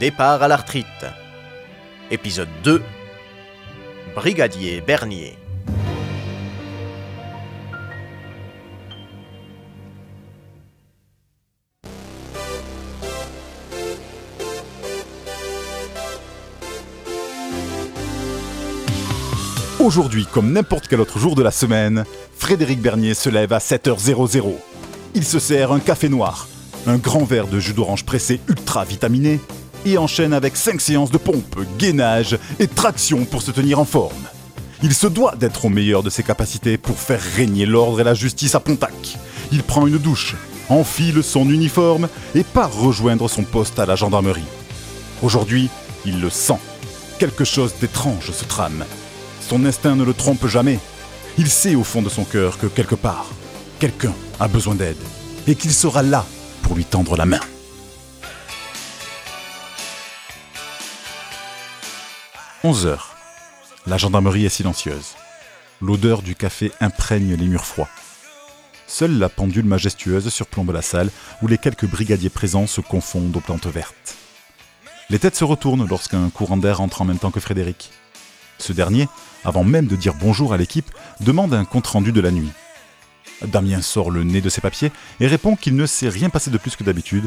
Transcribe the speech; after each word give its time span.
Départ 0.00 0.42
à 0.42 0.48
l'arthrite. 0.48 0.86
Épisode 2.10 2.48
2 2.64 2.82
Brigadier 4.14 4.80
Bernier. 4.80 5.36
Aujourd'hui, 19.78 20.24
comme 20.24 20.50
n'importe 20.52 20.88
quel 20.88 21.02
autre 21.02 21.18
jour 21.18 21.34
de 21.34 21.42
la 21.42 21.50
semaine, 21.50 22.06
Frédéric 22.38 22.80
Bernier 22.80 23.12
se 23.12 23.28
lève 23.28 23.52
à 23.52 23.58
7h00. 23.58 24.54
Il 25.14 25.24
se 25.26 25.38
sert 25.38 25.72
un 25.72 25.78
café 25.78 26.08
noir, 26.08 26.48
un 26.86 26.96
grand 26.96 27.24
verre 27.24 27.48
de 27.48 27.60
jus 27.60 27.74
d'orange 27.74 28.06
pressé 28.06 28.40
ultra 28.48 28.86
vitaminé 28.86 29.40
et 29.84 29.98
enchaîne 29.98 30.32
avec 30.32 30.56
5 30.56 30.80
séances 30.80 31.10
de 31.10 31.18
pompe, 31.18 31.60
gainage 31.78 32.38
et 32.58 32.66
traction 32.66 33.24
pour 33.24 33.42
se 33.42 33.50
tenir 33.50 33.78
en 33.78 33.84
forme. 33.84 34.26
Il 34.82 34.94
se 34.94 35.06
doit 35.06 35.34
d'être 35.36 35.66
au 35.66 35.68
meilleur 35.68 36.02
de 36.02 36.10
ses 36.10 36.22
capacités 36.22 36.78
pour 36.78 36.98
faire 36.98 37.20
régner 37.20 37.66
l'ordre 37.66 38.00
et 38.00 38.04
la 38.04 38.14
justice 38.14 38.54
à 38.54 38.60
Pontac. 38.60 39.18
Il 39.52 39.62
prend 39.62 39.86
une 39.86 39.98
douche, 39.98 40.36
enfile 40.70 41.22
son 41.22 41.48
uniforme 41.50 42.08
et 42.34 42.44
part 42.44 42.74
rejoindre 42.74 43.28
son 43.28 43.42
poste 43.42 43.78
à 43.78 43.86
la 43.86 43.96
gendarmerie. 43.96 44.44
Aujourd'hui, 45.22 45.68
il 46.06 46.20
le 46.20 46.30
sent. 46.30 46.58
Quelque 47.18 47.44
chose 47.44 47.74
d'étrange 47.80 48.30
se 48.30 48.44
trame. 48.44 48.84
Son 49.46 49.64
instinct 49.66 49.96
ne 49.96 50.04
le 50.04 50.14
trompe 50.14 50.46
jamais. 50.46 50.78
Il 51.36 51.48
sait 51.48 51.74
au 51.74 51.84
fond 51.84 52.00
de 52.00 52.08
son 52.08 52.24
cœur 52.24 52.58
que 52.58 52.66
quelque 52.66 52.94
part, 52.94 53.26
quelqu'un 53.78 54.14
a 54.38 54.48
besoin 54.48 54.74
d'aide 54.74 54.96
et 55.46 55.54
qu'il 55.54 55.72
sera 55.72 56.02
là 56.02 56.24
pour 56.62 56.74
lui 56.74 56.84
tendre 56.84 57.16
la 57.16 57.26
main. 57.26 57.40
11 62.62 62.84
heures. 62.84 63.16
La 63.86 63.96
gendarmerie 63.96 64.44
est 64.44 64.50
silencieuse. 64.50 65.14
L'odeur 65.80 66.20
du 66.20 66.34
café 66.34 66.70
imprègne 66.82 67.34
les 67.34 67.46
murs 67.46 67.64
froids. 67.64 67.88
Seule 68.86 69.18
la 69.18 69.30
pendule 69.30 69.64
majestueuse 69.64 70.28
surplombe 70.28 70.70
la 70.70 70.82
salle 70.82 71.10
où 71.40 71.46
les 71.46 71.56
quelques 71.56 71.86
brigadiers 71.86 72.28
présents 72.28 72.66
se 72.66 72.82
confondent 72.82 73.34
aux 73.34 73.40
plantes 73.40 73.66
vertes. 73.66 74.14
Les 75.08 75.18
têtes 75.18 75.36
se 75.36 75.44
retournent 75.44 75.88
lorsqu'un 75.88 76.28
courant 76.28 76.58
d'air 76.58 76.82
entre 76.82 77.00
en 77.00 77.06
même 77.06 77.18
temps 77.18 77.30
que 77.30 77.40
Frédéric. 77.40 77.92
Ce 78.58 78.74
dernier, 78.74 79.08
avant 79.42 79.64
même 79.64 79.86
de 79.86 79.96
dire 79.96 80.12
bonjour 80.12 80.52
à 80.52 80.58
l'équipe, 80.58 80.90
demande 81.20 81.54
un 81.54 81.64
compte-rendu 81.64 82.12
de 82.12 82.20
la 82.20 82.30
nuit. 82.30 82.50
Damien 83.46 83.80
sort 83.80 84.10
le 84.10 84.22
nez 84.22 84.42
de 84.42 84.50
ses 84.50 84.60
papiers 84.60 84.92
et 85.18 85.28
répond 85.28 85.56
qu'il 85.56 85.76
ne 85.76 85.86
s'est 85.86 86.10
rien 86.10 86.28
passé 86.28 86.50
de 86.50 86.58
plus 86.58 86.76
que 86.76 86.84
d'habitude, 86.84 87.24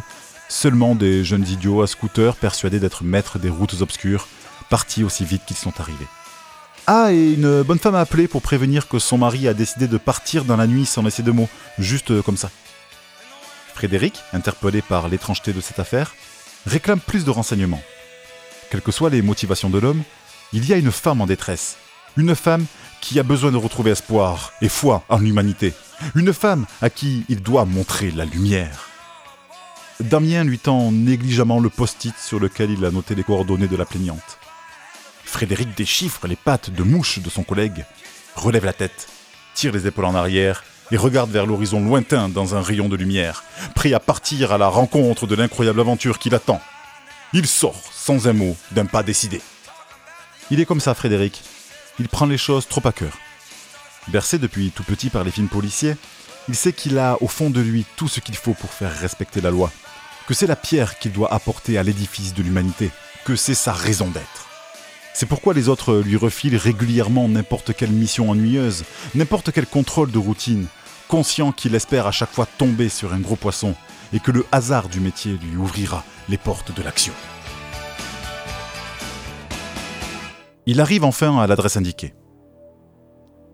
seulement 0.47 0.94
des 0.94 1.23
jeunes 1.23 1.47
idiots 1.47 1.81
à 1.81 1.88
scooter 1.88 2.36
persuadés 2.36 2.80
d'être 2.80 3.03
maîtres 3.03 3.40
des 3.40 3.50
routes 3.50 3.81
obscures 3.81 4.28
partis 4.73 5.03
aussi 5.03 5.23
vite 5.23 5.43
qu'ils 5.45 5.55
sont 5.55 5.79
arrivés. 5.79 6.07
Ah, 6.88 7.13
et 7.13 7.33
une 7.33 7.61
bonne 7.61 7.77
femme 7.77 7.93
a 7.93 7.99
appelé 7.99 8.27
pour 8.27 8.41
prévenir 8.41 8.88
que 8.88 8.97
son 8.97 9.19
mari 9.19 9.47
a 9.47 9.53
décidé 9.53 9.88
de 9.88 9.99
partir 9.99 10.45
dans 10.45 10.57
la 10.57 10.66
nuit 10.66 10.88
sans 10.88 11.03
laisser 11.03 11.21
de 11.21 11.29
mots, 11.29 11.47
juste 11.77 12.23
comme 12.23 12.38
ça. 12.38 12.49
Frédéric, 13.75 14.16
interpellé 14.33 14.81
par 14.81 15.09
l'étrangeté 15.09 15.53
de 15.53 15.61
cette 15.61 15.77
affaire, 15.77 16.16
réclame 16.66 16.99
plus 16.99 17.23
de 17.23 17.29
renseignements. 17.29 17.83
Quelles 18.71 18.81
que 18.81 18.91
soient 18.91 19.11
les 19.11 19.21
motivations 19.21 19.69
de 19.69 19.77
l'homme, 19.77 20.01
il 20.53 20.67
y 20.67 20.73
a 20.73 20.77
une 20.77 20.91
femme 20.91 21.21
en 21.21 21.27
détresse. 21.27 21.77
Une 22.17 22.33
femme 22.33 22.66
qui 22.99 23.19
a 23.19 23.23
besoin 23.23 23.51
de 23.51 23.57
retrouver 23.57 23.91
espoir 23.91 24.53
et 24.59 24.69
foi 24.69 25.03
en 25.07 25.19
l'humanité. 25.19 25.75
Une 26.16 26.33
femme 26.33 26.66
à 26.81 26.89
qui 26.89 27.25
il 27.29 27.44
doit 27.44 27.66
montrer 27.66 28.09
la 28.09 28.25
lumière. 28.25 28.89
Damien 29.99 30.44
lui 30.44 30.57
tend 30.57 30.91
négligemment 30.91 31.59
le 31.59 31.69
post-it 31.69 32.16
sur 32.17 32.39
lequel 32.39 32.72
il 32.72 32.83
a 32.85 32.89
noté 32.89 33.13
les 33.13 33.23
coordonnées 33.23 33.67
de 33.67 33.78
la 33.78 33.85
plaignante. 33.85 34.39
Frédéric 35.33 35.75
déchiffre 35.75 36.27
les 36.27 36.35
pattes 36.35 36.69
de 36.69 36.83
mouche 36.83 37.17
de 37.17 37.27
son 37.27 37.41
collègue, 37.41 37.85
relève 38.35 38.66
la 38.66 38.71
tête, 38.71 39.07
tire 39.55 39.71
les 39.71 39.88
épaules 39.88 40.05
en 40.05 40.13
arrière 40.13 40.63
et 40.91 40.95
regarde 40.95 41.31
vers 41.31 41.47
l'horizon 41.47 41.83
lointain 41.83 42.29
dans 42.29 42.53
un 42.53 42.61
rayon 42.61 42.88
de 42.88 42.95
lumière, 42.95 43.44
prêt 43.73 43.94
à 43.94 43.99
partir 43.99 44.51
à 44.51 44.59
la 44.59 44.67
rencontre 44.67 45.25
de 45.25 45.33
l'incroyable 45.33 45.79
aventure 45.79 46.19
qui 46.19 46.29
l'attend. 46.29 46.61
Il 47.33 47.47
sort, 47.47 47.81
sans 47.91 48.27
un 48.27 48.33
mot, 48.33 48.55
d'un 48.73 48.85
pas 48.85 49.01
décidé. 49.01 49.41
Il 50.51 50.59
est 50.59 50.66
comme 50.66 50.79
ça, 50.79 50.94
Frédéric. 50.94 51.41
Il 51.97 52.09
prend 52.09 52.27
les 52.27 52.38
choses 52.38 52.67
trop 52.67 52.88
à 52.88 52.91
cœur. 52.91 53.17
Bercé 54.09 54.38
depuis 54.38 54.69
tout 54.69 54.83
petit 54.83 55.09
par 55.09 55.23
les 55.23 55.31
films 55.31 55.50
policiers, 55.50 55.95
il 56.47 56.55
sait 56.55 56.73
qu'il 56.73 57.00
a 57.00 57.17
au 57.21 57.27
fond 57.27 57.50
de 57.50 57.59
lui 57.59 57.88
tout 57.95 58.07
ce 58.07 58.19
qu'il 58.19 58.35
faut 58.35 58.53
pour 58.53 58.69
faire 58.69 58.95
respecter 58.95 59.41
la 59.41 59.50
loi, 59.50 59.71
que 60.27 60.35
c'est 60.35 60.45
la 60.45 60.55
pierre 60.55 61.00
qu'il 61.00 61.11
doit 61.11 61.33
apporter 61.33 61.79
à 61.79 61.83
l'édifice 61.83 62.35
de 62.35 62.44
l'humanité, 62.44 62.91
que 63.25 63.35
c'est 63.35 63.55
sa 63.55 63.73
raison 63.73 64.09
d'être. 64.09 64.53
C'est 65.13 65.28
pourquoi 65.28 65.53
les 65.53 65.69
autres 65.69 65.97
lui 66.00 66.18
refilent 66.18 66.57
régulièrement 66.57 67.29
n'importe 67.29 67.74
quelle 67.74 67.91
mission 67.91 68.31
ennuyeuse, 68.31 68.84
n'importe 69.13 69.51
quel 69.51 69.68
contrôle 69.68 70.12
de 70.12 70.18
routine, 70.18 70.66
conscient 71.07 71.51
qu'il 71.51 71.75
espère 71.75 72.07
à 72.07 72.12
chaque 72.12 72.31
fois 72.31 72.47
tomber 72.57 72.90
sur 72.90 73.13
un 73.13 73.19
gros 73.19 73.35
poisson 73.35 73.75
et 74.12 74.19
que 74.19 74.31
le 74.31 74.44
hasard 74.51 74.90
du 74.90 75.00
métier 75.00 75.38
lui 75.38 75.56
ouvrira 75.56 76.03
les 76.29 76.38
portes 76.38 76.75
de 76.75 76.81
l'action. 76.81 77.13
Il 80.66 80.81
arrive 80.81 81.03
enfin 81.03 81.38
à 81.38 81.45
l'adresse 81.45 81.78
indiquée. 81.78 82.16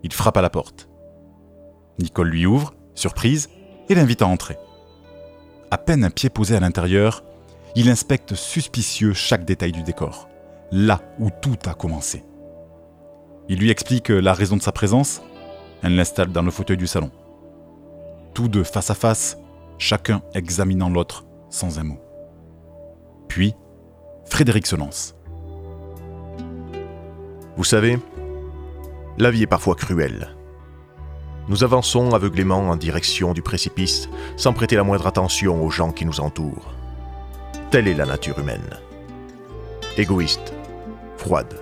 Il 0.02 0.14
frappe 0.14 0.38
à 0.38 0.42
la 0.42 0.50
porte. 0.50 0.88
Nicole 1.98 2.28
lui 2.28 2.46
ouvre, 2.46 2.72
surprise, 2.94 3.50
et 3.90 3.94
l'invite 3.94 4.22
à 4.22 4.26
entrer. 4.26 4.56
À 5.70 5.76
peine 5.76 6.04
un 6.04 6.10
pied 6.10 6.30
posé 6.30 6.56
à 6.56 6.60
l'intérieur, 6.60 7.22
il 7.76 7.90
inspecte 7.90 8.34
suspicieux 8.34 9.12
chaque 9.12 9.44
détail 9.44 9.72
du 9.72 9.82
décor 9.82 10.29
là 10.70 11.00
où 11.18 11.30
tout 11.30 11.58
a 11.66 11.74
commencé. 11.74 12.24
Il 13.48 13.58
lui 13.58 13.70
explique 13.70 14.08
la 14.08 14.32
raison 14.32 14.56
de 14.56 14.62
sa 14.62 14.72
présence, 14.72 15.22
elle 15.82 15.96
l'installe 15.96 16.30
dans 16.30 16.42
le 16.42 16.50
fauteuil 16.50 16.76
du 16.76 16.86
salon. 16.86 17.10
Tous 18.34 18.48
deux 18.48 18.64
face 18.64 18.90
à 18.90 18.94
face, 18.94 19.38
chacun 19.78 20.22
examinant 20.34 20.88
l'autre 20.88 21.24
sans 21.48 21.78
un 21.78 21.84
mot. 21.84 21.98
Puis, 23.28 23.54
Frédéric 24.26 24.66
se 24.66 24.76
lance. 24.76 25.16
Vous 27.56 27.64
savez, 27.64 27.98
la 29.18 29.30
vie 29.30 29.42
est 29.42 29.48
parfois 29.48 29.74
cruelle. 29.74 30.36
Nous 31.48 31.64
avançons 31.64 32.14
aveuglément 32.14 32.68
en 32.68 32.76
direction 32.76 33.32
du 33.32 33.42
précipice 33.42 34.08
sans 34.36 34.52
prêter 34.52 34.76
la 34.76 34.84
moindre 34.84 35.08
attention 35.08 35.64
aux 35.64 35.70
gens 35.70 35.90
qui 35.90 36.04
nous 36.04 36.20
entourent. 36.20 36.72
Telle 37.70 37.88
est 37.88 37.94
la 37.94 38.06
nature 38.06 38.38
humaine. 38.38 38.78
Égoïste, 39.96 40.54
froide, 41.20 41.54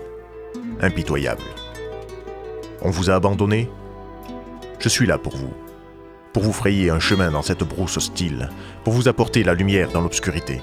impitoyable. 0.81 1.43
On 2.81 2.91
vous 2.91 3.11
a 3.11 3.15
abandonné? 3.15 3.69
Je 4.79 4.89
suis 4.89 5.05
là 5.05 5.19
pour 5.19 5.35
vous, 5.35 5.53
pour 6.33 6.45
vous 6.45 6.53
frayer 6.53 6.91
un 6.91 7.01
chemin 7.01 7.33
dans 7.33 7.43
cette 7.43 7.65
brousse 7.65 7.97
hostile, 7.97 8.51
pour 8.85 8.93
vous 8.93 9.09
apporter 9.09 9.43
la 9.43 9.55
lumière 9.55 9.91
dans 9.91 10.01
l'obscurité. 10.01 10.63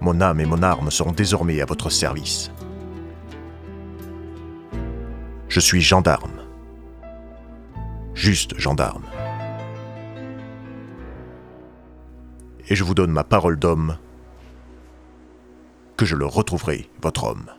Mon 0.00 0.20
âme 0.20 0.38
et 0.38 0.46
mon 0.46 0.62
arme 0.62 0.92
seront 0.92 1.10
désormais 1.10 1.60
à 1.60 1.66
votre 1.66 1.90
service. 1.90 2.52
Je 5.48 5.58
suis 5.58 5.80
gendarme. 5.80 6.40
Juste 8.14 8.56
gendarme. 8.60 9.06
Et 12.68 12.76
je 12.76 12.84
vous 12.84 12.94
donne 12.94 13.10
ma 13.10 13.24
parole 13.24 13.58
d'homme 13.58 13.96
que 15.96 16.04
je 16.04 16.16
le 16.16 16.26
retrouverai, 16.26 16.88
votre 17.02 17.24
homme. 17.24 17.50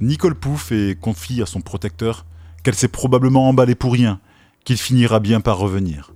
Nicole 0.00 0.34
Pouf 0.34 0.70
et 0.72 0.96
confie 1.00 1.42
à 1.42 1.46
son 1.46 1.60
protecteur 1.60 2.24
qu'elle 2.62 2.74
s'est 2.74 2.88
probablement 2.88 3.48
emballée 3.48 3.74
pour 3.74 3.92
rien, 3.92 4.20
qu'il 4.64 4.76
finira 4.76 5.20
bien 5.20 5.40
par 5.40 5.58
revenir. 5.58 6.12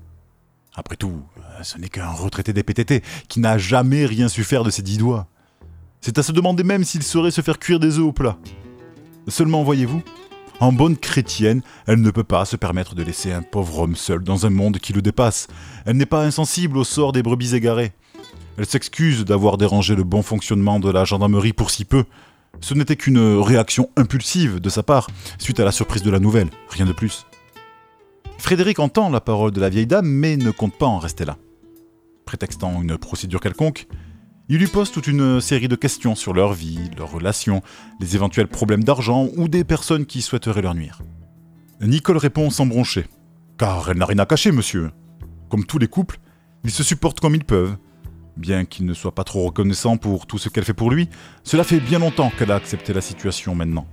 Après 0.75 0.97
tout, 0.97 1.23
ce 1.63 1.79
n'est 1.79 1.89
qu'un 1.89 2.11
retraité 2.11 2.53
des 2.53 2.63
PTT 2.63 3.03
qui 3.29 3.41
n'a 3.41 3.59
jamais 3.59 4.07
rien 4.07 4.29
su 4.29 4.45
faire 4.45 4.65
de 4.65 4.71
ses 4.71 4.83
dix 4.83 4.99
doigts. 4.99 5.27
C'est 6.01 6.19
à 6.19 6.23
se 6.23 6.33
demander 6.33 6.65
même 6.65 6.85
s'il 6.85 7.03
saurait 7.03 7.31
se 7.31 7.41
faire 7.41 7.59
cuire 7.59 7.81
des 7.81 7.99
œufs 7.99 8.07
au 8.07 8.13
plat. 8.13 8.39
Seulement, 9.29 9.63
voyez-vous, 9.63 10.03
en 10.61 10.73
bonne 10.73 10.97
chrétienne, 10.97 11.63
elle 11.87 12.01
ne 12.01 12.11
peut 12.11 12.25
pas 12.25 12.45
se 12.45 12.57
permettre 12.57 12.95
de 12.95 13.03
laisser 13.03 13.33
un 13.33 13.43
pauvre 13.43 13.81
homme 13.81 13.97
seul 13.97 14.23
dans 14.23 14.47
un 14.47 14.51
monde 14.51 14.79
qui 14.79 14.93
le 14.93 15.03
dépasse. 15.03 15.49
Elle 15.87 15.97
n'est 15.97 16.07
pas 16.07 16.25
insensible 16.25 16.79
au 16.79 16.85
sort 16.85 17.13
des 17.13 17.23
brebis 17.23 17.55
égarées. 17.55 17.93
Elle 18.59 18.67
s'excuse 18.67 19.25
d'avoir 19.25 19.57
dérangé 19.57 19.95
le 19.95 20.05
bon 20.05 20.23
fonctionnement 20.23 20.79
de 20.79 20.91
la 20.91 21.05
gendarmerie 21.05 21.53
pour 21.53 21.71
si 21.71 21.85
peu. 21.85 22.05
Ce 22.61 22.75
n'était 22.75 22.97
qu'une 22.97 23.39
réaction 23.41 23.91
impulsive 23.97 24.61
de 24.61 24.69
sa 24.69 24.83
part, 24.83 25.09
suite 25.39 25.59
à 25.59 25.65
la 25.65 25.73
surprise 25.73 26.03
de 26.03 26.11
la 26.11 26.21
nouvelle, 26.21 26.51
rien 26.69 26.85
de 26.85 26.93
plus. 26.93 27.27
Frédéric 28.39 28.79
entend 28.79 29.09
la 29.09 29.21
parole 29.21 29.53
de 29.53 29.61
la 29.61 29.69
vieille 29.69 29.87
dame, 29.87 30.07
mais 30.07 30.37
ne 30.37 30.51
compte 30.51 30.77
pas 30.77 30.87
en 30.87 30.99
rester 30.99 31.25
là. 31.25 31.39
Prétextant 32.27 32.83
une 32.83 32.99
procédure 32.99 33.41
quelconque, 33.41 33.87
il 34.49 34.59
lui 34.59 34.67
pose 34.67 34.93
toute 34.93 35.07
une 35.07 35.41
série 35.41 35.69
de 35.69 35.77
questions 35.77 36.15
sur 36.15 36.35
leur 36.35 36.53
vie, 36.53 36.91
leurs 36.99 37.11
relations, 37.11 37.63
les 38.01 38.17
éventuels 38.17 38.49
problèmes 38.49 38.85
d'argent 38.85 39.29
ou 39.37 39.49
des 39.49 39.65
personnes 39.65 40.05
qui 40.05 40.21
souhaiteraient 40.21 40.63
leur 40.63 40.75
nuire. 40.75 41.01
Nicole 41.81 42.19
répond 42.19 42.51
sans 42.51 42.67
broncher, 42.67 43.07
car 43.57 43.91
elle 43.91 43.99
n'a 43.99 44.07
rien 44.07 44.19
à 44.19 44.27
cacher, 44.27 44.53
monsieur. 44.53 44.91
Comme 45.49 45.65
tous 45.65 45.79
les 45.79 45.89
couples, 45.89 46.19
Ils 46.65 46.71
se 46.71 46.83
supportent 46.83 47.21
comme 47.21 47.35
ils 47.35 47.45
peuvent. 47.45 47.77
Bien 48.37 48.65
qu'il 48.65 48.87
ne 48.87 48.95
soit 48.95 49.15
pas 49.15 49.25
trop 49.25 49.45
reconnaissant 49.45 49.97
pour 49.97 50.27
tout 50.27 50.39
ce 50.39 50.49
qu'elle 50.49 50.65
fait 50.65 50.73
pour 50.73 50.91
lui, 50.91 51.09
cela 51.45 51.65
fait 51.65 51.81
bien 51.81 51.99
longtemps 51.99 52.33
qu'elle 52.39 52.51
a 52.51 52.55
accepté 52.55 52.93
la 52.93 53.03
situation 53.03 53.55
maintenant. 53.55 53.87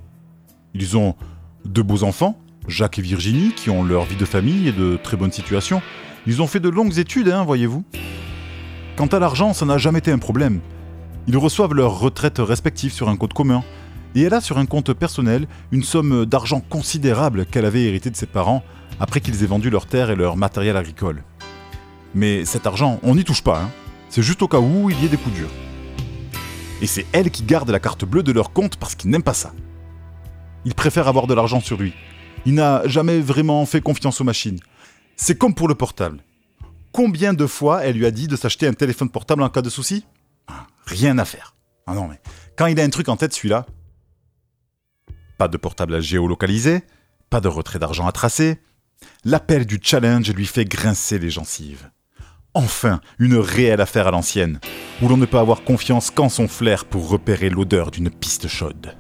Ils 0.74 0.98
ont 0.98 1.16
deux 1.66 1.84
beaux 1.84 2.04
enfants, 2.04 2.40
Jacques 2.68 3.00
et 3.00 3.02
Virginie, 3.02 3.54
qui 3.54 3.70
ont 3.70 3.84
leur 3.84 4.06
vie 4.06 4.16
de 4.16 4.26
famille 4.26 4.68
et 4.68 4.72
de 4.72 4.98
très 5.02 5.18
bonnes 5.18 5.32
situations. 5.32 5.82
Ils 6.26 6.42
ont 6.42 6.48
fait 6.48 6.60
de 6.60 6.70
longues 6.70 6.98
études, 7.00 7.30
hein, 7.30 7.44
voyez-vous. 7.44 7.84
Quant 8.96 9.08
à 9.08 9.20
l'argent, 9.20 9.54
ça 9.54 9.66
n'a 9.66 9.78
jamais 9.78 10.00
été 10.00 10.12
un 10.12 10.20
problème. 10.20 10.62
Ils 11.28 11.38
reçoivent 11.38 11.74
leurs 11.74 12.00
retraites 12.00 12.40
respectives 12.40 12.94
sur 12.94 13.10
un 13.10 13.18
compte 13.18 13.34
commun. 13.34 13.64
Et 14.16 14.24
elle 14.24 14.34
a 14.34 14.42
sur 14.42 14.58
un 14.58 14.66
compte 14.66 14.94
personnel 14.94 15.48
une 15.72 15.84
somme 15.84 16.26
d'argent 16.26 16.62
considérable 16.62 17.46
qu'elle 17.46 17.66
avait 17.66 17.84
hérité 17.84 18.10
de 18.10 18.16
ses 18.16 18.26
parents 18.26 18.64
après 19.00 19.22
qu'ils 19.22 19.44
aient 19.44 19.48
vendu 19.48 19.70
leurs 19.70 19.86
terres 19.86 20.10
et 20.10 20.16
leur 20.16 20.36
matériel 20.36 20.78
agricole. 20.78 21.24
Mais 22.16 22.46
cet 22.46 22.66
argent, 22.66 23.00
on 23.04 23.16
n'y 23.16 23.24
touche 23.24 23.44
pas, 23.44 23.62
hein. 23.62 23.70
C'est 24.10 24.24
juste 24.24 24.42
au 24.42 24.48
cas 24.48 24.60
où 24.60 24.90
il 24.90 25.00
y 25.02 25.06
ait 25.06 25.10
des 25.10 25.18
coups 25.18 25.36
durs. 25.36 25.52
Et 26.82 26.88
c'est 26.88 27.06
elle 27.12 27.30
qui 27.30 27.44
garde 27.44 27.70
la 27.70 27.80
carte 27.80 28.06
bleue 28.06 28.24
de 28.24 28.32
leur 28.32 28.54
compte 28.54 28.78
parce 28.78 28.96
qu'ils 28.96 29.10
n'aiment 29.10 29.24
pas 29.24 29.34
ça. 29.34 29.54
Il 30.66 30.76
préfère 30.76 31.08
avoir 31.08 31.28
de 31.28 31.34
l'argent 31.34 31.60
sur 31.60 31.78
lui. 31.78 31.94
Il 32.46 32.54
n'a 32.54 32.88
jamais 32.88 33.20
vraiment 33.20 33.66
fait 33.66 33.82
confiance 33.82 34.22
aux 34.22 34.24
machines. 34.24 34.60
C'est 35.16 35.38
comme 35.38 35.54
pour 35.54 35.68
le 35.68 35.76
portable. 35.76 36.24
Combien 36.92 37.34
de 37.34 37.46
fois 37.46 37.84
elle 37.84 37.98
lui 37.98 38.06
a 38.06 38.12
dit 38.12 38.28
de 38.28 38.36
s'acheter 38.36 38.66
un 38.68 38.74
téléphone 38.74 39.10
portable 39.10 39.44
en 39.44 39.50
cas 39.50 39.62
de 39.62 39.70
souci? 39.70 40.06
Rien 40.86 41.18
à 41.18 41.26
faire. 41.26 41.56
Ah 41.86 41.94
non, 41.94 42.08
mais 42.08 42.20
quand 42.58 42.68
il 42.68 42.80
a 42.80 42.84
un 42.84 42.90
truc 42.90 43.10
en 43.10 43.18
tête, 43.18 43.34
celui-là. 43.34 43.66
Pas 45.38 45.48
de 45.48 45.58
portable 45.58 45.96
à 45.96 46.02
géolocaliser, 46.02 46.82
pas 47.30 47.42
de 47.42 47.48
retrait 47.48 47.80
d'argent 47.80 48.08
à 48.08 48.12
tracer. 48.12 48.60
L'appel 49.24 49.66
du 49.66 49.80
challenge 49.82 50.34
lui 50.34 50.46
fait 50.46 50.66
grincer 50.66 51.20
les 51.20 51.30
gencives. 51.30 51.90
Enfin, 52.62 53.00
une 53.20 53.38
réelle 53.38 53.80
affaire 53.80 54.08
à 54.08 54.12
l'ancienne, 54.12 54.60
où 55.02 55.08
l'on 55.08 55.16
ne 55.16 55.26
peut 55.26 55.38
avoir 55.38 55.64
confiance 55.64 56.12
qu'en 56.12 56.28
son 56.28 56.50
flair 56.50 56.84
pour 56.84 57.08
repérer 57.08 57.50
l'odeur 57.50 57.90
d'une 57.90 58.10
piste 58.10 58.50
chaude. 58.50 58.98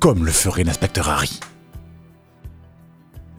Comme 0.00 0.24
le 0.24 0.32
ferait 0.32 0.64
l'inspecteur 0.64 1.08
Harry. 1.08 1.38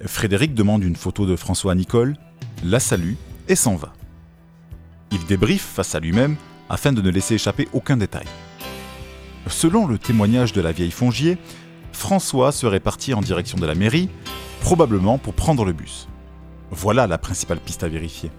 Frédéric 0.05 0.53
demande 0.53 0.85
une 0.85 0.95
photo 0.95 1.25
de 1.25 1.35
François 1.35 1.73
à 1.73 1.75
Nicole, 1.75 2.15
la 2.63 2.79
salue 2.79 3.15
et 3.49 3.55
s'en 3.55 3.75
va. 3.75 3.91
Il 5.11 5.25
débriefe 5.25 5.73
face 5.75 5.93
à 5.93 5.99
lui-même 5.99 6.37
afin 6.69 6.93
de 6.93 7.01
ne 7.01 7.09
laisser 7.09 7.33
échapper 7.33 7.67
aucun 7.73 7.97
détail. 7.97 8.27
Selon 9.47 9.87
le 9.87 9.97
témoignage 9.97 10.53
de 10.53 10.61
la 10.61 10.71
vieille 10.71 10.89
Fongier, 10.89 11.37
François 11.91 12.53
serait 12.53 12.79
parti 12.79 13.13
en 13.13 13.19
direction 13.19 13.57
de 13.57 13.65
la 13.65 13.75
mairie, 13.75 14.07
probablement 14.61 15.17
pour 15.17 15.33
prendre 15.33 15.65
le 15.65 15.73
bus. 15.73 16.07
Voilà 16.71 17.07
la 17.07 17.17
principale 17.17 17.59
piste 17.59 17.83
à 17.83 17.89
vérifier. 17.89 18.31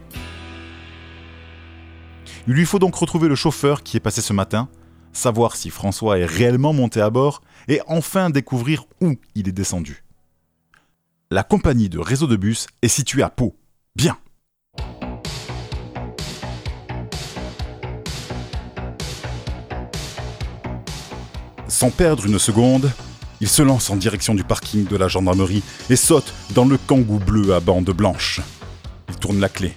Il 2.46 2.54
lui 2.54 2.64
faut 2.64 2.78
donc 2.78 2.94
retrouver 2.94 3.28
le 3.28 3.34
chauffeur 3.34 3.82
qui 3.82 3.96
est 3.96 4.00
passé 4.00 4.22
ce 4.22 4.32
matin, 4.32 4.68
savoir 5.12 5.56
si 5.56 5.70
François 5.70 6.18
est 6.18 6.24
réellement 6.24 6.72
monté 6.72 7.00
à 7.00 7.10
bord 7.10 7.42
et 7.68 7.80
enfin 7.86 8.30
découvrir 8.30 8.84
où 9.00 9.14
il 9.34 9.48
est 9.48 9.52
descendu. 9.52 10.04
La 11.30 11.42
compagnie 11.42 11.88
de 11.88 11.98
réseau 11.98 12.26
de 12.26 12.36
bus 12.36 12.66
est 12.82 12.88
située 12.88 13.22
à 13.22 13.30
Pau. 13.30 13.54
Bien. 13.94 14.16
Sans 21.68 21.90
perdre 21.90 22.26
une 22.26 22.38
seconde, 22.38 22.90
il 23.40 23.48
se 23.48 23.62
lance 23.62 23.90
en 23.90 23.96
direction 23.96 24.34
du 24.34 24.44
parking 24.44 24.86
de 24.86 24.96
la 24.96 25.08
gendarmerie 25.08 25.62
et 25.88 25.96
saute 25.96 26.34
dans 26.54 26.64
le 26.64 26.76
kangou 26.78 27.18
bleu 27.18 27.54
à 27.54 27.60
bande 27.60 27.90
blanche. 27.90 28.40
Il 29.08 29.16
tourne 29.16 29.40
la 29.40 29.48
clé, 29.48 29.74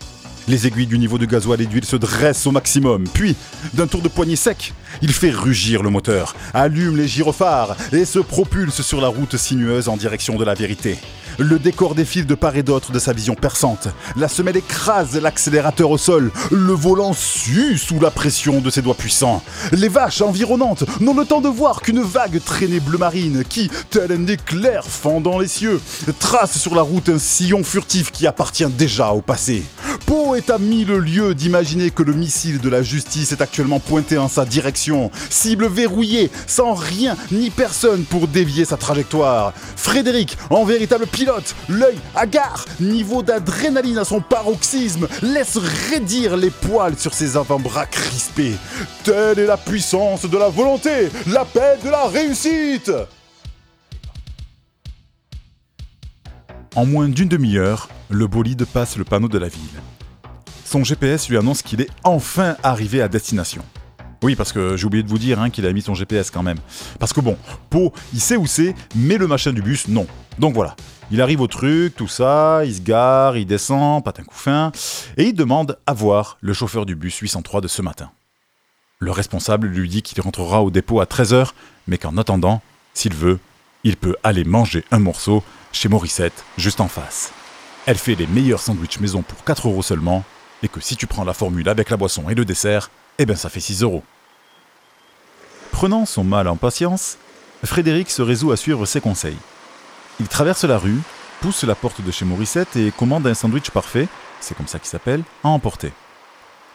les 0.47 0.67
aiguilles 0.67 0.87
du 0.87 0.99
niveau 0.99 1.17
de 1.17 1.25
gasoil 1.25 1.61
et 1.61 1.65
d'huile 1.65 1.85
se 1.85 1.95
dressent 1.95 2.47
au 2.47 2.51
maximum. 2.51 3.05
Puis, 3.13 3.35
d'un 3.73 3.87
tour 3.87 4.01
de 4.01 4.07
poignet 4.07 4.35
sec, 4.35 4.73
il 5.01 5.13
fait 5.13 5.31
rugir 5.31 5.83
le 5.83 5.89
moteur, 5.89 6.35
allume 6.53 6.97
les 6.97 7.07
gyrophares 7.07 7.75
et 7.91 8.05
se 8.05 8.19
propulse 8.19 8.81
sur 8.81 9.01
la 9.01 9.07
route 9.07 9.37
sinueuse 9.37 9.89
en 9.89 9.97
direction 9.97 10.35
de 10.35 10.43
la 10.43 10.53
vérité. 10.53 10.97
Le 11.39 11.57
décor 11.57 11.95
défile 11.95 12.27
de 12.27 12.35
part 12.35 12.55
et 12.57 12.63
d'autre 12.63 12.91
de 12.91 12.99
sa 12.99 13.11
vision 13.11 13.33
perçante. 13.33 13.87
La 14.15 14.27
semelle 14.27 14.57
écrase 14.57 15.19
l'accélérateur 15.19 15.89
au 15.89 15.97
sol. 15.97 16.31
Le 16.51 16.73
volant 16.73 17.13
sue 17.13 17.77
sous 17.77 17.99
la 17.99 18.11
pression 18.11 18.61
de 18.61 18.69
ses 18.69 18.83
doigts 18.83 18.93
puissants. 18.93 19.41
Les 19.71 19.87
vaches 19.87 20.21
environnantes 20.21 20.83
n'ont 21.01 21.15
le 21.15 21.25
temps 21.25 21.41
de 21.41 21.49
voir 21.49 21.81
qu'une 21.81 22.01
vague 22.01 22.39
traînée 22.43 22.79
bleu 22.79 22.99
marine 22.99 23.43
qui, 23.47 23.71
tel 23.89 24.11
un 24.11 24.27
éclair 24.27 24.85
fendant 24.85 25.39
les 25.39 25.47
cieux, 25.47 25.81
trace 26.19 26.59
sur 26.59 26.75
la 26.75 26.83
route 26.83 27.09
un 27.09 27.19
sillon 27.19 27.63
furtif 27.63 28.11
qui 28.11 28.27
appartient 28.27 28.67
déjà 28.67 29.11
au 29.11 29.21
passé. 29.21 29.63
Poe 30.05 30.35
est 30.35 30.49
à 30.49 30.57
mille 30.57 30.91
lieues 30.91 31.35
d'imaginer 31.35 31.91
que 31.91 32.03
le 32.03 32.13
missile 32.13 32.59
de 32.59 32.69
la 32.69 32.81
justice 32.81 33.31
est 33.31 33.41
actuellement 33.41 33.79
pointé 33.79 34.17
en 34.17 34.27
sa 34.27 34.45
direction, 34.45 35.11
cible 35.29 35.67
verrouillée, 35.67 36.31
sans 36.47 36.73
rien 36.73 37.15
ni 37.31 37.49
personne 37.49 38.03
pour 38.03 38.27
dévier 38.27 38.65
sa 38.65 38.77
trajectoire. 38.77 39.53
Frédéric, 39.75 40.37
en 40.49 40.63
véritable 40.63 41.07
pilote, 41.07 41.55
l'œil 41.69 41.97
hagard, 42.15 42.65
niveau 42.79 43.23
d'adrénaline 43.23 43.97
à 43.97 44.05
son 44.05 44.21
paroxysme, 44.21 45.07
laisse 45.21 45.57
raidir 45.89 46.37
les 46.37 46.49
poils 46.49 46.97
sur 46.97 47.13
ses 47.13 47.37
avant-bras 47.37 47.85
crispés. 47.85 48.55
Telle 49.03 49.39
est 49.39 49.45
la 49.45 49.57
puissance 49.57 50.25
de 50.25 50.37
la 50.37 50.49
volonté, 50.49 51.09
la 51.27 51.45
paix 51.45 51.77
de 51.83 51.89
la 51.89 52.07
réussite 52.07 52.91
En 56.75 56.87
moins 56.87 57.07
d'une 57.07 57.29
demi-heure, 57.29 57.87
le 58.09 58.25
bolide 58.25 58.65
passe 58.65 58.97
le 58.97 59.03
panneau 59.03 59.27
de 59.27 59.37
la 59.37 59.47
ville. 59.47 59.61
Son 60.65 60.83
GPS 60.83 61.29
lui 61.29 61.37
annonce 61.37 61.61
qu'il 61.61 61.81
est 61.81 61.89
enfin 62.03 62.55
arrivé 62.63 62.99
à 62.99 63.07
destination. 63.07 63.63
Oui, 64.23 64.35
parce 64.35 64.51
que 64.51 64.75
j'ai 64.75 64.87
oublié 64.87 65.03
de 65.03 65.07
vous 65.09 65.19
dire 65.19 65.39
hein, 65.39 65.51
qu'il 65.51 65.67
a 65.67 65.71
mis 65.71 65.83
son 65.83 65.93
GPS 65.93 66.31
quand 66.31 66.41
même. 66.41 66.57
Parce 66.97 67.13
que 67.13 67.21
bon, 67.21 67.37
Pau, 67.69 67.93
il 68.11 68.19
sait 68.19 68.37
où 68.37 68.47
c'est, 68.47 68.73
mais 68.95 69.19
le 69.19 69.27
machin 69.27 69.53
du 69.53 69.61
bus, 69.61 69.87
non. 69.87 70.07
Donc 70.39 70.55
voilà, 70.55 70.75
il 71.11 71.21
arrive 71.21 71.41
au 71.41 71.47
truc, 71.47 71.95
tout 71.95 72.07
ça, 72.07 72.63
il 72.65 72.73
se 72.73 72.81
gare, 72.81 73.37
il 73.37 73.45
descend, 73.45 74.03
patin 74.03 74.23
coup 74.23 74.33
fin, 74.33 74.71
et 75.15 75.25
il 75.25 75.33
demande 75.33 75.77
à 75.85 75.93
voir 75.93 76.39
le 76.41 76.53
chauffeur 76.53 76.87
du 76.87 76.95
bus 76.95 77.15
803 77.17 77.61
de 77.61 77.67
ce 77.67 77.83
matin. 77.83 78.09
Le 78.97 79.11
responsable 79.11 79.67
lui 79.67 79.89
dit 79.89 80.01
qu'il 80.01 80.19
rentrera 80.21 80.63
au 80.63 80.71
dépôt 80.71 81.01
à 81.01 81.05
13h, 81.05 81.49
mais 81.87 81.99
qu'en 81.99 82.17
attendant, 82.17 82.63
s'il 82.95 83.13
veut, 83.13 83.37
il 83.83 83.97
peut 83.97 84.15
aller 84.23 84.43
manger 84.43 84.83
un 84.91 84.99
morceau 84.99 85.43
chez 85.71 85.89
Morissette, 85.89 86.45
juste 86.57 86.81
en 86.81 86.87
face. 86.87 87.31
Elle 87.85 87.97
fait 87.97 88.15
les 88.15 88.27
meilleurs 88.27 88.61
sandwichs 88.61 88.99
maison 88.99 89.21
pour 89.21 89.43
4 89.43 89.67
euros 89.67 89.81
seulement, 89.81 90.23
et 90.61 90.69
que 90.69 90.79
si 90.79 90.95
tu 90.95 91.07
prends 91.07 91.25
la 91.25 91.33
formule 91.33 91.67
avec 91.67 91.89
la 91.89 91.97
boisson 91.97 92.29
et 92.29 92.35
le 92.35 92.45
dessert, 92.45 92.89
eh 93.17 93.25
ben 93.25 93.35
ça 93.35 93.49
fait 93.49 93.59
6 93.59 93.83
euros. 93.83 94.03
Prenant 95.71 96.05
son 96.05 96.23
mal 96.23 96.47
en 96.47 96.55
patience, 96.55 97.17
Frédéric 97.65 98.09
se 98.09 98.21
résout 98.21 98.51
à 98.51 98.57
suivre 98.57 98.85
ses 98.85 99.01
conseils. 99.01 99.37
Il 100.19 100.27
traverse 100.27 100.63
la 100.63 100.77
rue, 100.77 100.99
pousse 101.41 101.63
la 101.63 101.75
porte 101.75 102.01
de 102.01 102.11
chez 102.11 102.25
Morissette 102.25 102.75
et 102.75 102.91
commande 102.91 103.27
un 103.27 103.33
sandwich 103.33 103.71
parfait, 103.71 104.07
c'est 104.39 104.55
comme 104.55 104.67
ça 104.67 104.79
qu'il 104.79 104.87
s'appelle, 104.87 105.23
à 105.43 105.49
emporter. 105.49 105.91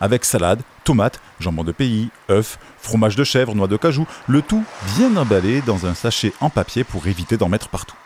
Avec 0.00 0.25
salade, 0.25 0.62
tomates, 0.85 1.21
jambon 1.40 1.64
de 1.64 1.73
pays, 1.73 2.11
œufs, 2.31 2.59
fromage 2.78 3.17
de 3.17 3.25
chèvre, 3.25 3.55
noix 3.55 3.67
de 3.67 3.76
cajou, 3.76 4.07
le 4.26 4.43
tout 4.43 4.64
bien 4.97 5.17
emballé 5.17 5.61
dans 5.62 5.87
un 5.87 5.95
sachet 5.95 6.33
en 6.40 6.50
papier 6.50 6.85
pour 6.85 7.07
éviter 7.07 7.37
d'en 7.37 7.49
mettre 7.49 7.69
partout. 7.69 7.97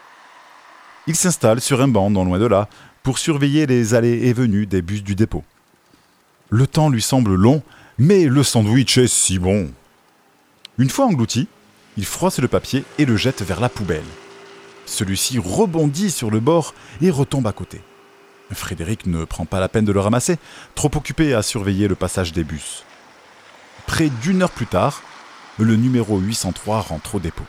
Il 1.07 1.17
s'installe 1.17 1.61
sur 1.61 1.81
un 1.81 1.89
banc 1.89 2.11
non 2.11 2.25
loin 2.25 2.39
de 2.39 2.47
là 2.47 2.69
pour 3.03 3.19
surveiller 3.19 3.67
les 3.67 3.95
allées 3.95 4.27
et 4.27 4.33
venues 4.33 4.67
des 4.67 4.83
bus 4.83 5.03
du 5.03 5.15
dépôt. 5.15 5.45
Le 6.49 6.67
temps 6.67 6.89
lui 6.89 7.03
semble 7.03 7.35
long, 7.35 7.63
mais 7.99 8.25
le 8.25 8.43
sandwich 8.43 8.99
est 8.99 9.09
si 9.09 9.39
bon. 9.39 9.71
Une 10.79 10.91
fois 10.91 11.07
englouti, 11.07 11.49
il 11.97 12.07
froisse 12.07 12.39
le 12.39 12.49
papier 12.49 12.85
et 12.99 13.05
le 13.05 13.17
jette 13.17 13.43
vers 13.43 13.61
la 13.61 13.69
poubelle. 13.69 14.03
Celui-ci 14.87 15.39
rebondit 15.39 16.11
sur 16.11 16.31
le 16.31 16.41
bord 16.41 16.75
et 17.01 17.11
retombe 17.11 17.47
à 17.47 17.53
côté. 17.53 17.81
Frédéric 18.55 19.07
ne 19.07 19.25
prend 19.25 19.45
pas 19.45 19.61
la 19.61 19.69
peine 19.69 19.85
de 19.85 19.93
le 19.93 20.01
ramasser, 20.01 20.39
trop 20.75 20.91
occupé 20.95 21.35
à 21.35 21.43
surveiller 21.43 21.89
le 21.89 21.95
passage 21.95 22.33
des 22.33 22.45
bus. 22.45 22.85
Près 23.87 24.09
d'une 24.23 24.43
heure 24.43 24.51
plus 24.51 24.67
tard, 24.67 25.03
le 25.59 25.77
numéro 25.77 26.19
803 26.19 26.81
rentre 26.81 27.17
au 27.17 27.21
dépôt. 27.21 27.45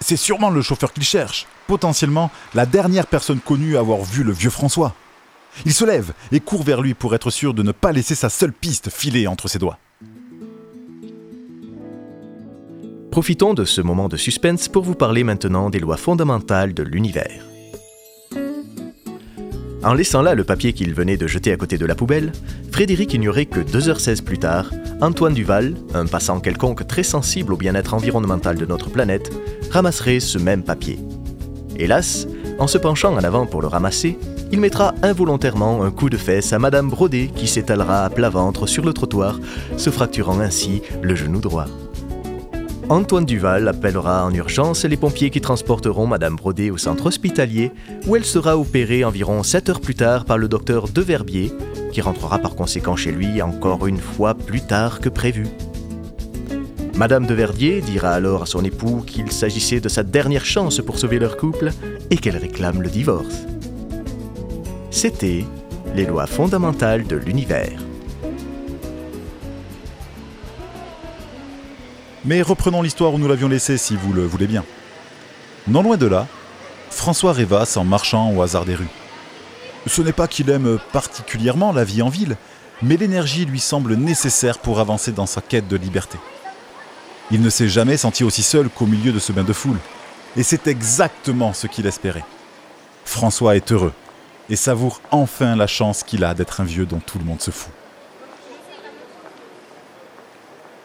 C'est 0.00 0.16
sûrement 0.16 0.50
le 0.50 0.62
chauffeur 0.62 0.92
qu'il 0.92 1.04
cherche, 1.04 1.46
potentiellement 1.66 2.30
la 2.54 2.66
dernière 2.66 3.06
personne 3.06 3.40
connue 3.40 3.76
à 3.76 3.80
avoir 3.80 4.02
vu 4.02 4.22
le 4.22 4.32
vieux 4.32 4.50
François. 4.50 4.94
Il 5.64 5.74
se 5.74 5.84
lève 5.84 6.12
et 6.30 6.40
court 6.40 6.62
vers 6.62 6.80
lui 6.80 6.94
pour 6.94 7.14
être 7.14 7.30
sûr 7.30 7.54
de 7.54 7.62
ne 7.62 7.72
pas 7.72 7.92
laisser 7.92 8.14
sa 8.14 8.28
seule 8.28 8.52
piste 8.52 8.90
filer 8.90 9.26
entre 9.26 9.48
ses 9.48 9.58
doigts. 9.58 9.78
Profitons 13.10 13.54
de 13.54 13.64
ce 13.64 13.80
moment 13.80 14.08
de 14.08 14.16
suspense 14.16 14.68
pour 14.68 14.84
vous 14.84 14.94
parler 14.94 15.24
maintenant 15.24 15.70
des 15.70 15.80
lois 15.80 15.96
fondamentales 15.96 16.74
de 16.74 16.84
l'univers. 16.84 17.47
En 19.88 19.94
laissant 19.94 20.20
là 20.20 20.34
le 20.34 20.44
papier 20.44 20.74
qu'il 20.74 20.92
venait 20.92 21.16
de 21.16 21.26
jeter 21.26 21.50
à 21.50 21.56
côté 21.56 21.78
de 21.78 21.86
la 21.86 21.94
poubelle, 21.94 22.32
Frédéric 22.70 23.14
ignorait 23.14 23.46
que 23.46 23.60
2h16 23.60 24.22
plus 24.22 24.36
tard, 24.36 24.70
Antoine 25.00 25.32
Duval, 25.32 25.76
un 25.94 26.04
passant 26.04 26.40
quelconque 26.40 26.86
très 26.86 27.02
sensible 27.02 27.54
au 27.54 27.56
bien-être 27.56 27.94
environnemental 27.94 28.58
de 28.58 28.66
notre 28.66 28.90
planète, 28.90 29.32
ramasserait 29.70 30.20
ce 30.20 30.36
même 30.36 30.62
papier. 30.62 30.98
Hélas, 31.78 32.28
en 32.58 32.66
se 32.66 32.76
penchant 32.76 33.14
en 33.14 33.24
avant 33.24 33.46
pour 33.46 33.62
le 33.62 33.68
ramasser, 33.68 34.18
il 34.52 34.60
mettra 34.60 34.94
involontairement 35.02 35.82
un 35.82 35.90
coup 35.90 36.10
de 36.10 36.18
fesse 36.18 36.52
à 36.52 36.58
Madame 36.58 36.90
Brodet 36.90 37.30
qui 37.34 37.46
s'étalera 37.46 38.04
à 38.04 38.10
plat 38.10 38.28
ventre 38.28 38.66
sur 38.66 38.84
le 38.84 38.92
trottoir, 38.92 39.40
se 39.78 39.88
fracturant 39.88 40.40
ainsi 40.40 40.82
le 41.00 41.14
genou 41.14 41.40
droit. 41.40 41.64
Antoine 42.90 43.26
Duval 43.26 43.68
appellera 43.68 44.24
en 44.24 44.32
urgence 44.32 44.86
les 44.86 44.96
pompiers 44.96 45.28
qui 45.28 45.42
transporteront 45.42 46.06
Madame 46.06 46.36
Brodet 46.36 46.70
au 46.70 46.78
centre 46.78 47.04
hospitalier, 47.04 47.70
où 48.06 48.16
elle 48.16 48.24
sera 48.24 48.56
opérée 48.56 49.04
environ 49.04 49.42
7 49.42 49.68
heures 49.68 49.80
plus 49.82 49.94
tard 49.94 50.24
par 50.24 50.38
le 50.38 50.48
docteur 50.48 50.88
Deverbier, 50.88 51.52
qui 51.92 52.00
rentrera 52.00 52.38
par 52.38 52.54
conséquent 52.54 52.96
chez 52.96 53.12
lui 53.12 53.42
encore 53.42 53.86
une 53.86 53.98
fois 53.98 54.32
plus 54.32 54.62
tard 54.62 55.00
que 55.00 55.10
prévu. 55.10 55.46
Madame 56.96 57.26
Deverdier 57.26 57.82
dira 57.82 58.12
alors 58.12 58.44
à 58.44 58.46
son 58.46 58.64
époux 58.64 59.02
qu'il 59.06 59.30
s'agissait 59.32 59.80
de 59.80 59.90
sa 59.90 60.02
dernière 60.02 60.46
chance 60.46 60.80
pour 60.80 60.98
sauver 60.98 61.18
leur 61.18 61.36
couple 61.36 61.72
et 62.10 62.16
qu'elle 62.16 62.38
réclame 62.38 62.80
le 62.80 62.88
divorce. 62.88 63.44
C'était 64.90 65.44
les 65.94 66.06
lois 66.06 66.26
fondamentales 66.26 67.06
de 67.06 67.16
l'univers. 67.16 67.78
Mais 72.24 72.42
reprenons 72.42 72.82
l'histoire 72.82 73.14
où 73.14 73.18
nous 73.18 73.28
l'avions 73.28 73.48
laissée 73.48 73.78
si 73.78 73.96
vous 73.96 74.12
le 74.12 74.24
voulez 74.24 74.46
bien. 74.46 74.64
Non 75.66 75.82
loin 75.82 75.96
de 75.96 76.06
là, 76.06 76.26
François 76.90 77.32
rêvasse 77.32 77.76
en 77.76 77.84
marchant 77.84 78.32
au 78.32 78.42
hasard 78.42 78.64
des 78.64 78.74
rues. 78.74 78.88
Ce 79.86 80.02
n'est 80.02 80.12
pas 80.12 80.28
qu'il 80.28 80.50
aime 80.50 80.78
particulièrement 80.92 81.72
la 81.72 81.84
vie 81.84 82.02
en 82.02 82.08
ville, 82.08 82.36
mais 82.82 82.96
l'énergie 82.96 83.44
lui 83.44 83.60
semble 83.60 83.94
nécessaire 83.94 84.58
pour 84.58 84.80
avancer 84.80 85.12
dans 85.12 85.26
sa 85.26 85.40
quête 85.40 85.68
de 85.68 85.76
liberté. 85.76 86.18
Il 87.30 87.42
ne 87.42 87.50
s'est 87.50 87.68
jamais 87.68 87.96
senti 87.96 88.24
aussi 88.24 88.42
seul 88.42 88.68
qu'au 88.68 88.86
milieu 88.86 89.12
de 89.12 89.18
ce 89.18 89.32
bain 89.32 89.44
de 89.44 89.52
foule, 89.52 89.78
et 90.36 90.42
c'est 90.42 90.66
exactement 90.66 91.52
ce 91.52 91.66
qu'il 91.66 91.86
espérait. 91.86 92.24
François 93.04 93.56
est 93.56 93.72
heureux 93.72 93.92
et 94.50 94.56
savoure 94.56 95.00
enfin 95.10 95.56
la 95.56 95.66
chance 95.66 96.02
qu'il 96.02 96.24
a 96.24 96.34
d'être 96.34 96.60
un 96.60 96.64
vieux 96.64 96.86
dont 96.86 97.00
tout 97.00 97.18
le 97.18 97.24
monde 97.24 97.40
se 97.40 97.50
fout. 97.50 97.72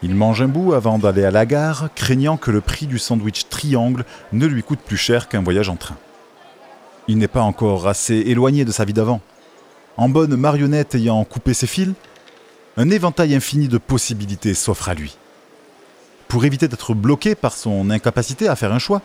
Il 0.04 0.14
mange 0.14 0.42
un 0.42 0.48
bout 0.48 0.74
avant 0.74 0.98
d'aller 0.98 1.24
à 1.24 1.30
la 1.30 1.46
gare, 1.46 1.88
craignant 1.94 2.36
que 2.36 2.50
le 2.50 2.60
prix 2.60 2.86
du 2.86 2.98
sandwich 2.98 3.48
triangle 3.48 4.04
ne 4.34 4.44
lui 4.44 4.62
coûte 4.62 4.80
plus 4.80 4.98
cher 4.98 5.30
qu'un 5.30 5.42
voyage 5.42 5.70
en 5.70 5.76
train. 5.76 5.96
Il 7.08 7.16
n'est 7.16 7.26
pas 7.26 7.40
encore 7.40 7.88
assez 7.88 8.16
éloigné 8.16 8.66
de 8.66 8.70
sa 8.70 8.84
vie 8.84 8.92
d'avant. 8.92 9.22
En 9.96 10.10
bonne 10.10 10.36
marionnette 10.36 10.94
ayant 10.94 11.24
coupé 11.24 11.54
ses 11.54 11.66
fils, 11.66 11.94
un 12.76 12.90
éventail 12.90 13.34
infini 13.34 13.66
de 13.66 13.78
possibilités 13.78 14.52
s'offre 14.52 14.90
à 14.90 14.94
lui. 14.94 15.16
Pour 16.28 16.44
éviter 16.44 16.68
d'être 16.68 16.92
bloqué 16.92 17.34
par 17.34 17.54
son 17.54 17.88
incapacité 17.88 18.46
à 18.46 18.56
faire 18.56 18.74
un 18.74 18.78
choix, 18.78 19.00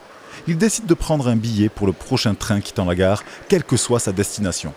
il 0.48 0.58
décide 0.58 0.86
de 0.86 0.94
prendre 0.96 1.30
un 1.30 1.38
billet 1.38 1.70
pour 1.70 1.88
le 1.88 1.94
prochain 1.94 2.34
train 2.34 2.60
quittant 2.60 2.84
la 2.84 2.96
gare, 2.96 3.24
quelle 3.48 3.64
que 3.64 3.78
soit 3.78 4.00
sa 4.00 4.12
destination. 4.12 4.74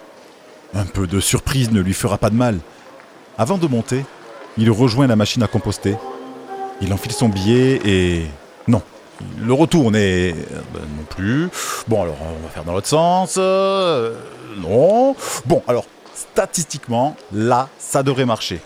Un 0.73 0.85
peu 0.85 1.09
de 1.09 1.19
surprise 1.19 1.73
ne 1.73 1.81
lui 1.81 1.95
fera 1.95 2.17
pas 2.17 2.31
de 2.31 2.37
mal. 2.37 2.61
Avant 3.39 3.59
de 3.59 3.67
monter, 3.67 4.05
il 4.57 4.71
rejoint 4.71 5.09
la 5.09 5.17
machine 5.17 5.43
à 5.43 5.49
composter 5.49 5.97
il 6.83 6.93
enfile 6.93 7.13
son 7.13 7.29
billet 7.29 7.81
et... 7.85 8.27
Non. 8.67 8.83
Il 9.39 9.47
le 9.47 9.53
retourne 9.53 9.95
et... 9.97 10.35
Ben, 10.75 10.81
non 10.97 11.05
plus. 11.09 11.49
Bon 11.87 12.03
alors 12.03 12.17
on 12.21 12.43
va 12.43 12.49
faire 12.49 12.65
dans 12.65 12.73
l'autre 12.73 12.89
sens. 12.89 13.37
Euh, 13.39 14.15
non. 14.59 15.15
Bon 15.47 15.63
alors, 15.69 15.85
statistiquement, 16.15 17.17
là, 17.33 17.69
ça 17.79 18.03
devrait 18.03 18.27
marcher. 18.27 18.61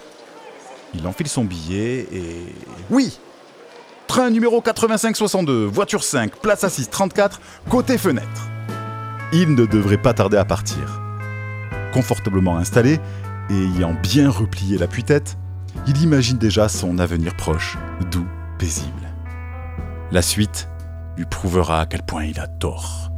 Il 0.94 1.06
enfile 1.06 1.28
son 1.28 1.44
billet 1.44 2.06
et... 2.12 2.54
Oui 2.90 3.18
Train 4.06 4.30
numéro 4.30 4.62
8562, 4.64 5.64
voiture 5.66 6.04
5, 6.04 6.36
place 6.36 6.62
assise 6.62 6.88
34, 6.88 7.40
côté 7.68 7.98
fenêtre. 7.98 8.48
Il 9.32 9.54
ne 9.56 9.66
devrait 9.66 10.00
pas 10.00 10.14
tarder 10.14 10.36
à 10.36 10.44
partir. 10.44 11.02
Confortablement 11.92 12.56
installé 12.56 13.00
et 13.50 13.54
ayant 13.54 13.94
bien 13.94 14.30
replié 14.30 14.78
la 14.78 14.86
tête 14.86 15.36
il 15.86 16.02
imagine 16.02 16.38
déjà 16.38 16.68
son 16.68 16.98
avenir 16.98 17.34
proche, 17.36 17.78
doux, 18.10 18.26
paisible. 18.58 19.08
La 20.10 20.22
suite 20.22 20.68
lui 21.16 21.24
prouvera 21.24 21.80
à 21.80 21.86
quel 21.86 22.02
point 22.02 22.24
il 22.24 22.38
a 22.40 22.46
tort. 22.46 23.10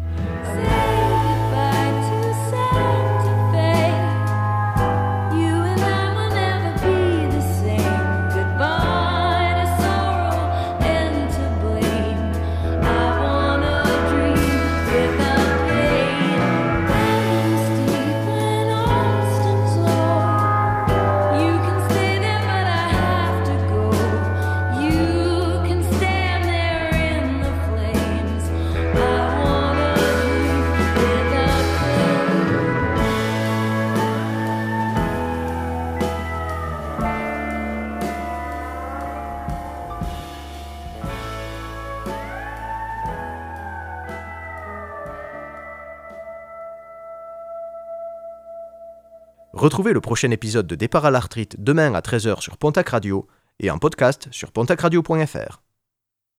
Retrouvez 49.59 49.93
le 49.93 50.01
prochain 50.01 50.31
épisode 50.31 50.69
de 50.69 50.77
Départ 50.77 51.05
à 51.05 51.11
l'arthrite 51.11 51.57
demain 51.59 51.93
à 51.95 52.01
13h 52.01 52.41
sur 52.41 52.59
Pontac 52.59 52.91
Radio 52.91 53.27
et 53.59 53.73
en 53.73 53.79
podcast 53.79 54.29
sur 54.31 54.53
pontacradio.fr. 54.53 55.68